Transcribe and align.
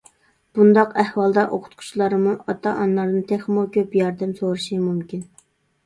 بۇنداق 0.59 0.95
ئەھۋالدا 1.03 1.43
ئوقۇتقۇچىلارمۇ 1.57 2.35
ئاتا-ئانىلاردىن 2.47 3.31
تېخىمۇ 3.35 3.69
كۆپ 3.79 3.97
ياردەم 4.05 4.37
سورىشى 4.45 4.85
مۇمكىن. 4.91 5.29